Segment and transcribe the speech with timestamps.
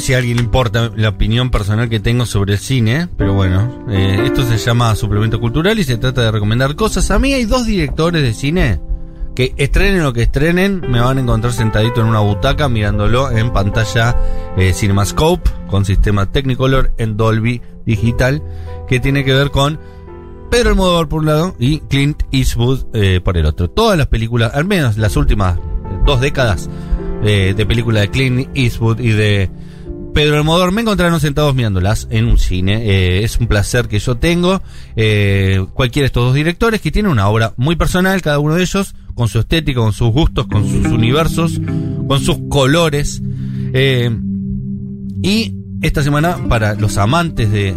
[0.00, 3.32] sé si a alguien le importa la opinión personal que tengo sobre el cine, pero
[3.32, 7.10] bueno, eh, esto se llama suplemento cultural y se trata de recomendar cosas.
[7.10, 8.80] A mí hay dos directores de cine
[9.34, 13.52] que estrenen lo que estrenen, me van a encontrar sentadito en una butaca mirándolo en
[13.52, 14.14] pantalla
[14.58, 18.42] eh, CinemaScope con sistema Technicolor en Dolby Digital,
[18.88, 19.80] que tiene que ver con
[20.50, 23.70] Pedro Almodóvar por un lado y Clint Eastwood eh, por el otro.
[23.70, 25.58] Todas las películas, al menos las últimas
[26.04, 26.68] dos décadas
[27.22, 29.50] eh, de películas de Clint Eastwood y de
[30.16, 32.86] Pedro Almodóvar me encontraron sentados mirándolas en un cine.
[32.86, 34.62] Eh, es un placer que yo tengo.
[34.96, 38.62] Eh, cualquiera de estos dos directores que tienen una obra muy personal, cada uno de
[38.62, 41.60] ellos, con su estética, con sus gustos, con sus universos,
[42.08, 43.20] con sus colores.
[43.74, 44.10] Eh,
[45.22, 47.74] y esta semana, para los amantes de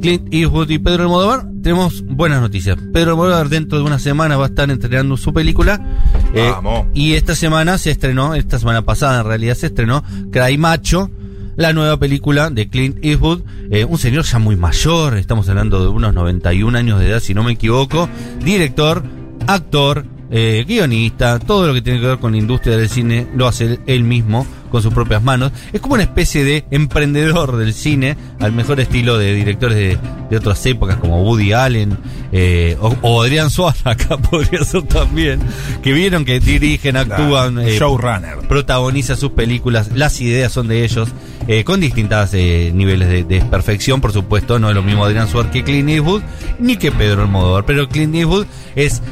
[0.00, 2.78] Clint Eastwood y Pedro Almodóvar, tenemos buenas noticias.
[2.92, 5.84] Pedro Almodóvar dentro de una semana va a estar estrenando su película.
[6.32, 6.86] Eh, Vamos.
[6.94, 11.10] y esta semana se estrenó, esta semana pasada en realidad se estrenó Cry Macho,
[11.56, 15.88] la nueva película de Clint Eastwood, eh, un señor ya muy mayor, estamos hablando de
[15.88, 18.08] unos 91 años de edad si no me equivoco,
[18.44, 19.02] director,
[19.46, 23.46] actor, eh, guionista, todo lo que tiene que ver con la industria del cine lo
[23.46, 25.52] hace él mismo con sus propias manos.
[25.72, 29.98] Es como una especie de emprendedor del cine, al mejor estilo de directores de,
[30.30, 31.96] de otras épocas como Woody Allen
[32.32, 35.40] eh, o, o Adrián Suárez, acá podría ser también,
[35.82, 38.38] que vieron que dirigen, actúan, eh, Showrunner.
[38.48, 41.08] protagoniza sus películas, las ideas son de ellos,
[41.48, 45.52] eh, con distintos niveles de, de perfección, por supuesto, no es lo mismo Adrián Suárez
[45.52, 46.22] que Clint Eastwood,
[46.58, 49.02] ni que Pedro Almodóvar, pero Clint Eastwood es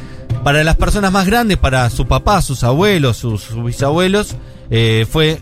[0.43, 4.35] para las personas más grandes, para su papá, sus abuelos, sus, sus bisabuelos,
[4.69, 5.39] eh, fue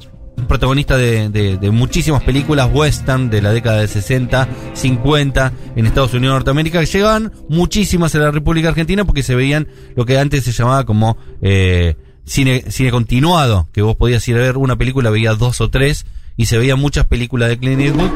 [0.48, 6.14] protagonista de, de- de muchísimas películas western de la década de 60, 50 en Estados
[6.14, 10.44] Unidos Norteamérica, que llegaban muchísimas a la República Argentina porque se veían lo que antes
[10.44, 11.96] se llamaba como eh,
[12.26, 16.06] cine, cine continuado, que vos podías ir a ver una película, veías dos o tres,
[16.36, 18.10] y se veían muchas películas de Clint Eastwood,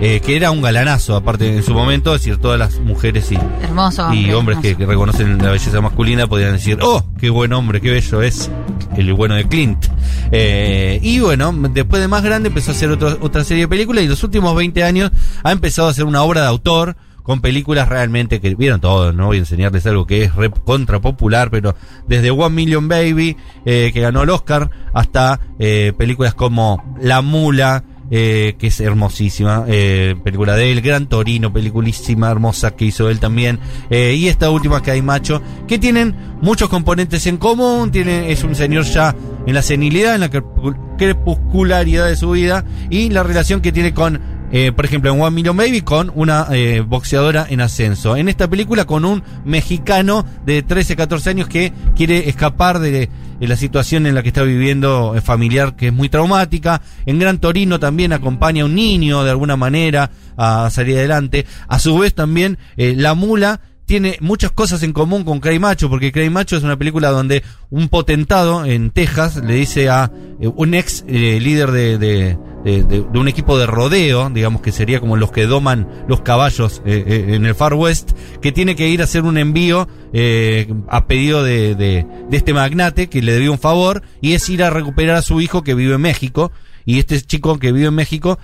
[0.00, 3.38] eh, que era un galanazo, aparte en su momento, es decir, todas las mujeres y,
[3.62, 4.12] Hermoso.
[4.14, 7.80] y hombre, hombres que, que reconocen la belleza masculina podían decir, oh, qué buen hombre,
[7.80, 8.48] qué bello es
[8.96, 9.86] el bueno de Clint.
[10.32, 14.04] Eh, y bueno, después de más grande empezó a hacer otro- otra serie de películas
[14.04, 15.10] y los últimos 20 años
[15.42, 19.26] ha empezado a hacer una obra de autor con películas realmente que vieron todo, no
[19.26, 21.74] voy a enseñarles algo que es re contra popular, pero
[22.06, 27.82] desde One Million Baby, eh, que ganó el Oscar, hasta eh, películas como La Mula,
[28.10, 33.20] eh, que es hermosísima, eh, película de él, Gran Torino, peliculísima, hermosa que hizo él
[33.20, 33.58] también,
[33.90, 38.44] eh, y esta última que hay macho, que tienen muchos componentes en común, tiene, es
[38.44, 39.14] un señor ya
[39.46, 43.94] en la senilidad, en la crepuscu- crepuscularidad de su vida, y la relación que tiene
[43.94, 44.20] con
[44.52, 48.16] eh, por ejemplo, en One Million Baby con una eh, boxeadora en ascenso.
[48.16, 53.08] En esta película con un mexicano de 13, 14 años que quiere escapar de,
[53.40, 56.80] la situación en la que está viviendo eh, familiar que es muy traumática.
[57.04, 61.46] En Gran Torino también acompaña a un niño de alguna manera a salir adelante.
[61.68, 65.90] A su vez también eh, La Mula tiene muchas cosas en común con Cray Macho,
[65.90, 70.48] porque Cray Macho es una película donde un potentado en Texas le dice a eh,
[70.54, 75.16] un ex eh, líder de, de, de- un equipo de rodeo, digamos que sería como
[75.18, 79.02] los que doman los caballos eh, eh, en el Far West, que tiene que ir
[79.02, 84.02] a hacer un envío eh, a pedido de, este magnate que le debió un favor,
[84.22, 86.52] y es ir a recuperar a su hijo que vive en México,
[86.86, 88.38] y este chico que vive en México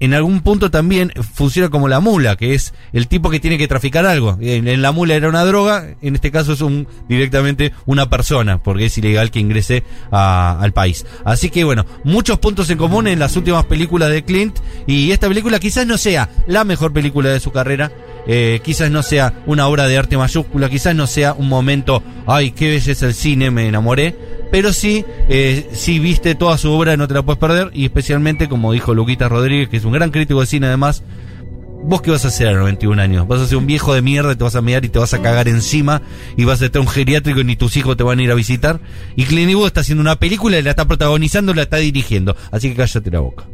[0.00, 3.66] en algún punto también funciona como la mula, que es el tipo que tiene que
[3.68, 4.38] traficar algo.
[4.40, 8.86] En, la mula era una droga, en este caso es un directamente una persona, porque
[8.86, 9.82] es ilegal que ingrese
[10.12, 11.04] a- al país.
[11.24, 14.56] Así que bueno, muchos puntos en común en las últimas películas de Clint
[14.86, 17.90] y esta película quizás no sea la mejor película de su carrera,
[18.26, 22.50] eh, quizás no sea una obra de arte mayúscula, quizás no sea un momento, ay,
[22.50, 24.14] qué belleza el cine, me enamoré,
[24.50, 28.48] pero sí, eh, si viste toda su obra no te la puedes perder y especialmente
[28.48, 31.02] como dijo Luquita Rodríguez, que es un gran crítico de cine además,
[31.80, 33.28] ¿Vos qué vas a hacer a los 91 años?
[33.28, 35.22] Vas a ser un viejo de mierda, te vas a mirar y te vas a
[35.22, 36.02] cagar encima
[36.36, 38.34] y vas a estar un geriátrico y ni tus hijos te van a ir a
[38.34, 38.80] visitar.
[39.16, 42.36] Y Clint está haciendo una película y la está protagonizando, la está dirigiendo.
[42.50, 43.46] Así que cállate la boca.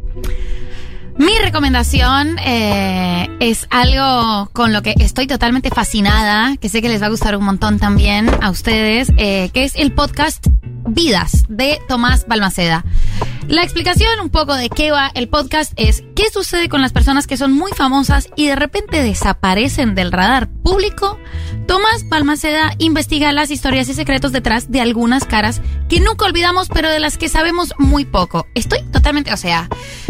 [1.17, 7.01] Mi recomendación eh, es algo con lo que estoy totalmente fascinada, que sé que les
[7.01, 10.45] va a gustar un montón también a ustedes, eh, que es el podcast
[10.87, 12.85] Vidas de Tomás Balmaceda.
[13.49, 17.26] La explicación un poco de qué va el podcast es qué sucede con las personas
[17.26, 21.19] que son muy famosas y de repente desaparecen del radar público.
[21.67, 25.61] Tomás Balmaceda investiga las historias y secretos detrás de algunas caras
[25.91, 28.46] que nunca olvidamos, pero de las que sabemos muy poco.
[28.55, 29.69] Estoy totalmente, o sea,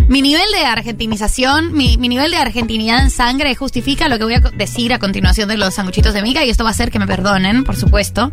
[0.08, 4.40] mi nivel de argentinización, mi, nivel de argentinidad en sangre justifica lo que voy a
[4.40, 7.06] decir a continuación de los sanguchitos de miga y esto va a hacer que me
[7.06, 8.30] perdonen, por supuesto.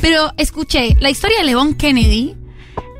[0.00, 2.36] Pero escuché la historia de León Kennedy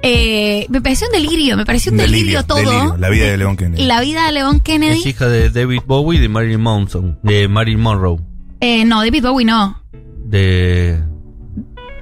[0.02, 2.58] Eh, me pareció un delirio, me pareció un delirio, todo.
[2.58, 3.85] delirio, la vida de León Kennedy.
[3.85, 5.02] La vida de León Es Kennedy.
[5.08, 7.19] hija de David Bowie y de Marilyn Manson.
[7.23, 8.19] De Marilyn Monroe.
[8.61, 9.82] Eh, no, David Bowie no.
[10.25, 11.02] De.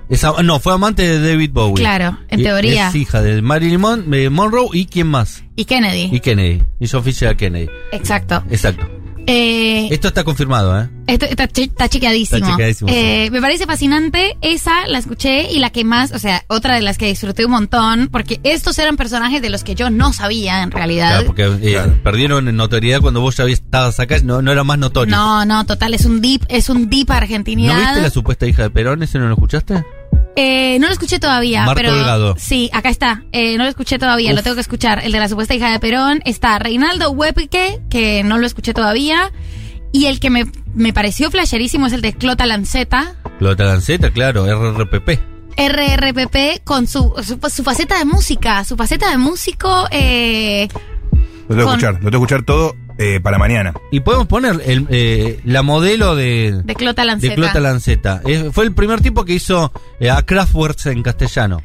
[0.09, 1.75] Esa, no, fue amante de David Bowie.
[1.83, 2.89] Claro, en Y teoría.
[2.89, 5.45] Es hija de Marilyn Mon- de Monroe y quién más.
[5.55, 6.09] Y Kennedy.
[6.11, 6.63] Y Kennedy.
[6.81, 7.69] Y Fisher Kennedy.
[7.93, 8.43] Exacto.
[8.51, 8.89] Exacto.
[9.31, 10.89] Eh, Esto está confirmado, ¿eh?
[11.07, 12.39] Esto está, está chequeadísimo.
[12.39, 14.37] Está chequeadísimo, Eh, me parece fascinante.
[14.41, 17.51] Esa la escuché y la que más, o sea, otra de las que disfruté un
[17.53, 21.11] montón, porque estos eran personajes de los que yo no sabía en realidad.
[21.11, 21.99] Claro, porque eh, Claro.
[22.03, 25.15] perdieron notoriedad cuando vos ya habías- estabas acá, no, no era más notorio.
[25.15, 27.79] No, no, total, es un deep, es un deep ¿No argentinidad.
[27.79, 29.03] viste la supuesta hija de Perón?
[29.03, 29.85] ¿Ese no lo escuchaste?
[30.41, 32.37] Eh, no lo escuché todavía, Marco pero Delgado.
[32.39, 33.25] sí, acá está.
[33.33, 35.01] Eh, no lo escuché todavía, lo tengo que escuchar.
[35.05, 39.33] El de la supuesta hija de Perón está Reinaldo Huepique, que no lo escuché todavía,
[39.93, 40.45] y el que me,
[40.75, 43.17] me pareció flasherísimo es el de Clota Lanceta.
[43.41, 45.19] Clota Lanceta, claro, RRPP.
[45.57, 49.87] RRPP con su, su, su faceta de música, su faceta de músico.
[49.91, 50.77] Eh, Lo
[51.19, 53.73] tengo que Con- escuchar, lo tengo que escuchar todo eh, para mañana.
[53.91, 57.31] Y podemos poner el, eh, la modelo de, de Clota Lanceta.
[57.31, 58.21] de Clota Lanceta.
[58.27, 61.63] Eh, fue el primer tipo que hizo eh, a Kraftwerk en castellano.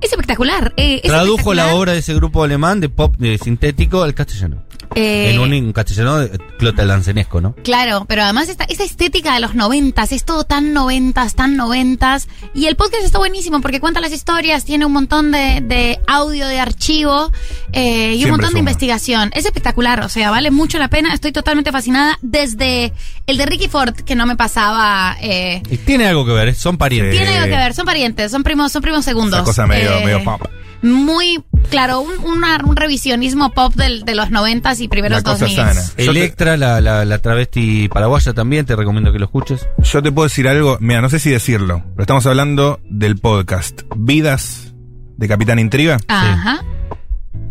[0.00, 0.74] Es espectacular.
[0.76, 4.63] eh, es Tradujo la obra de ese grupo alemán de pop de sintético al castellano.
[4.94, 7.54] Eh, en un, un castellano eh, Clota Lancenesco, ¿no?
[7.64, 12.28] Claro, pero además esta, esa estética de los noventas, es todo tan noventas, tan noventas.
[12.54, 16.46] Y el podcast está buenísimo porque cuenta las historias, tiene un montón de, de audio,
[16.46, 17.30] de archivo
[17.72, 19.30] eh, y un montón de investigación.
[19.34, 21.12] Es espectacular, o sea, vale mucho la pena.
[21.12, 22.92] Estoy totalmente fascinada desde
[23.26, 25.16] el de Ricky Ford, que no me pasaba.
[25.20, 27.16] Eh, Y tiene algo que ver, son parientes.
[27.16, 29.38] Tiene algo que ver, son parientes, son primos, son primos segundos.
[29.40, 30.42] Esa cosa medio, Eh, medio pop.
[30.82, 35.46] Muy, claro, un, una- un revisionismo pop del, de los noventas y primeros dos cosa
[35.46, 35.56] mil.
[35.56, 35.80] sana.
[35.82, 39.66] Yo te- Electra, la, la, la travesti paraguaya también, te recomiendo que lo escuches.
[39.78, 43.82] Yo te puedo decir algo, mira, no sé si decirlo, pero estamos hablando del podcast
[43.96, 44.74] Vidas
[45.16, 46.64] de Capitán Intriga Ajá.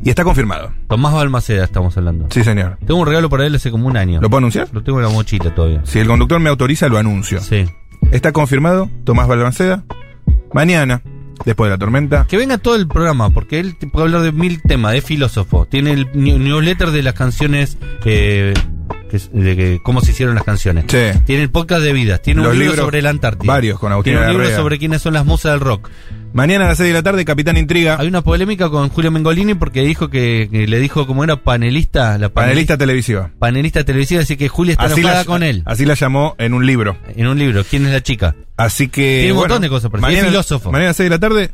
[0.04, 0.72] y está confirmado.
[0.90, 2.28] Tomás Balmaceda estamos hablando.
[2.30, 2.78] Sí, señor.
[2.86, 4.20] Tengo un regalo para él hace como un año.
[4.22, 4.68] ¿Lo puedo anunciar?
[4.74, 5.82] Lo tengo en la mochila todavía.
[5.86, 7.40] Si el conductor me autoriza, lo anuncio.
[7.42, 7.66] Sí.
[8.12, 9.84] Está confirmado, Tomás Balmaceda.
[10.54, 11.02] Mañana,
[11.46, 12.26] después de la tormenta.
[12.28, 15.66] Que venga todo el programa, porque él puede hablar de mil temas, es filósofo.
[15.66, 18.54] Tiene el new- newsletter de las canciones, eh,
[19.14, 20.86] que de que- cómo se hicieron las canciones.
[20.88, 21.20] Sí.
[21.26, 23.52] Tiene el podcast de vidas, tiene un libro libros, sobre la Antártida.
[23.54, 25.90] varios, con Agustín Tiene un libro sobre quiénes son las musas del rock.
[26.34, 27.96] Mañana a las 6 de la tarde, Capitán Intriga.
[28.00, 32.18] Hay una polémica con Julio Mengolini porque dijo que, que le dijo como era panelista,
[32.18, 33.30] la Panelista televisiva.
[33.38, 35.62] panelista televisiva, así que Julia está enojada la, con él.
[35.66, 36.98] así la llamó en un libro.
[37.16, 38.36] En un libro, ¿quién es la chica?
[38.58, 39.18] Así que.
[39.20, 40.72] Tiene un bueno, montón de cosas, pero sí, es mañana, filósofo.
[40.72, 41.52] Mañana a las 6 de la tarde,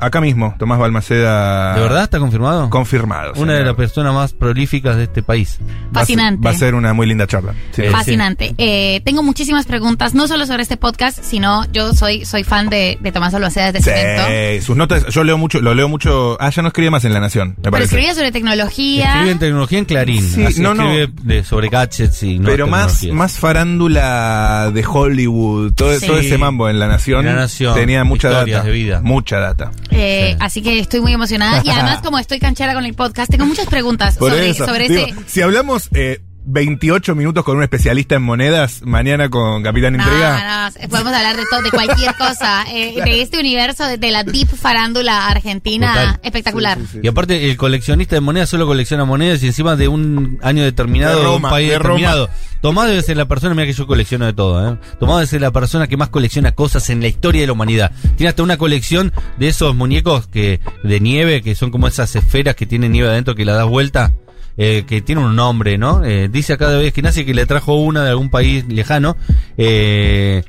[0.00, 1.74] acá mismo, Tomás Balmaceda.
[1.74, 2.68] ¿De verdad está confirmado?
[2.70, 3.32] Confirmado.
[3.36, 5.58] Una de las personas más prolíficas de este país.
[5.92, 6.44] Fascinante.
[6.44, 7.54] Va a ser una muy linda charla.
[7.72, 7.82] Sí.
[7.82, 8.54] Eh, Fascinante.
[8.58, 12.98] Eh, tengo muchísimas preguntas, no solo sobre este podcast, sino yo soy, soy fan de,
[13.00, 14.22] de Tomás Albaceda desde Cemento.
[14.60, 16.36] Sí, sus notas, yo leo mucho, lo leo mucho.
[16.40, 17.84] Ah, ya no escribe más en La Nación, me Pero parece.
[17.96, 19.06] escribía sobre tecnología.
[19.14, 20.22] Escribe en tecnología en Clarín.
[20.22, 20.90] Sí, así no, no.
[20.90, 26.06] escribe de- sobre gadgets y no Pero más, más farándula de Hollywood, todo, Sí.
[26.06, 27.26] todo ese mambo en La Nación.
[27.26, 28.62] En La Nación, tenía mucha data.
[28.62, 29.00] de vida.
[29.02, 29.70] Mucha data.
[29.90, 30.36] Eh, Sí.
[30.40, 31.62] Así que estoy muy emocionada.
[31.64, 34.66] Y además, como estoy canchera con el podcast, tengo muchas preguntas Por sobre, eso.
[34.66, 35.14] sobre Digo, ese.
[35.26, 36.20] Si hablamos eh,
[36.52, 40.70] 28 minutos con un especialista en monedas, mañana con Capitán No, Intriga.
[40.82, 44.24] no, podemos hablar de todo, de cualquier cosa, eh, de este universo, de, de la
[44.24, 46.20] deep farándula argentina, Total.
[46.24, 46.78] espectacular.
[46.78, 47.00] Sí, sí, sí.
[47.04, 51.18] Y aparte, el coleccionista de monedas solo colecciona monedas y encima de un año determinado,
[51.18, 51.94] De Roma, un país de Roma.
[51.94, 52.30] determinado.
[52.60, 54.76] Tomás debe ser la persona, mira que yo colecciono de todo, ¿eh?
[54.98, 57.92] Tomás debe ser la persona que más colecciona cosas en la historia de la humanidad.
[58.16, 62.56] Tiene hasta una colección de esos muñecos que de nieve, que son como esas esferas
[62.56, 64.12] que tienen nieve adentro que la das vuelta.
[64.56, 66.04] Eh, que tiene un nombre, ¿no?
[66.04, 69.16] Eh, dice acá de vez que le trajo una de algún país lejano.
[69.56, 70.42] Eh,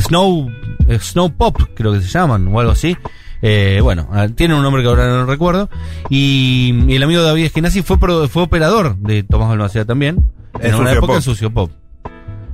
[0.00, 0.48] Snow,
[0.88, 2.96] eh, Snow Pop, creo que se llaman, o algo así.
[3.42, 5.68] Eh, bueno, ah, tiene un nombre que ahora no recuerdo.
[6.10, 10.24] Y, y el amigo David Eskenazi fue, pro- fue operador de Tomás Balmaceda también.
[10.60, 11.16] En En una época Pop.
[11.16, 11.70] en Sucio Pop.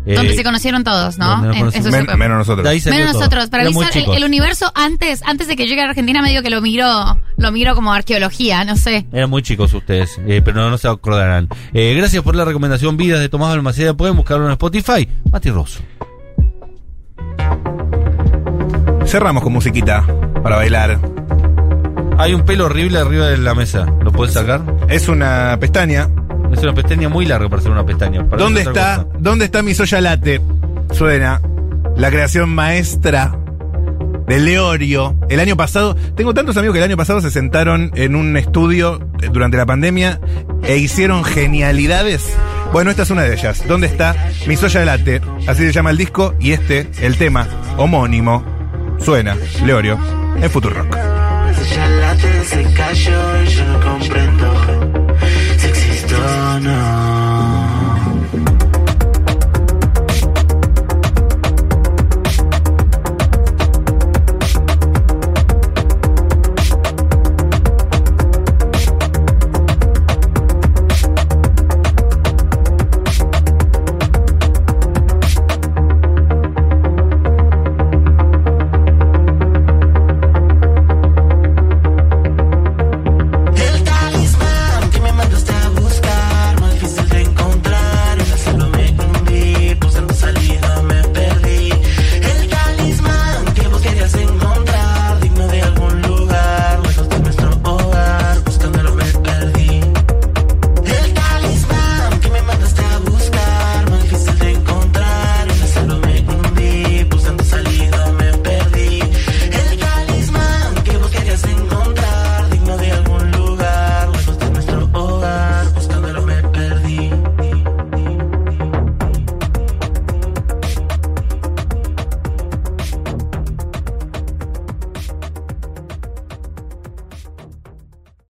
[0.06, 1.50] Eh, Donde se conocieron todos, ¿no?
[1.50, 2.64] En- en Men- menos nosotros.
[2.66, 3.20] Menos todo.
[3.20, 6.60] nosotros, para avisar, el, universo antes, antes de que llegue a Argentina, medio que lo
[6.60, 6.86] miro,
[7.36, 9.06] lo miro como arqueología, no sé.
[9.12, 11.48] Eran muy chicos ustedes, eh, pero no, no se acordarán.
[11.72, 13.94] Eh, gracias por la recomendación Vidas de Tomás Balmaceda.
[13.94, 15.08] Pueden buscarlo en Spotify.
[15.30, 15.80] Mati Rosso.
[19.06, 20.04] Cerramos con musiquita
[20.42, 20.98] para bailar.
[22.18, 23.86] Hay un pelo horrible arriba de la mesa.
[24.02, 24.62] ¿Lo puedes sacar?
[24.88, 26.08] Es una pestaña.
[26.52, 28.28] Es una pestaña muy larga para ser una pestaña.
[28.28, 29.06] Para ¿Dónde está.
[29.18, 30.40] ¿Dónde está mi soya latte?
[30.92, 31.40] Suena
[31.96, 33.36] la creación maestra
[34.26, 35.16] de Leorio.
[35.28, 39.00] El año pasado, tengo tantos amigos que el año pasado se sentaron en un estudio
[39.22, 40.20] eh, durante la pandemia
[40.62, 42.34] e hicieron genialidades.
[42.72, 43.64] Bueno, esta es una de ellas.
[43.68, 44.16] ¿Dónde está
[44.46, 45.20] mi soya latte?
[45.46, 48.44] Así se llama el disco y este, el tema homónimo,
[48.98, 49.98] suena Leorio
[50.40, 50.94] en Futurock.
[50.94, 50.98] Rock.
[52.44, 54.54] se cayó y yo comprendo
[55.58, 57.03] si existo o no.